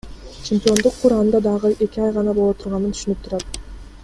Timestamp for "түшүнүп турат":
2.99-3.63